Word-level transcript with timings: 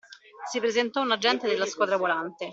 Si 0.49 0.59
presentò 0.59 1.01
un 1.01 1.11
agente 1.11 1.47
della 1.47 1.67
Squadra 1.67 1.97
Volante. 1.97 2.49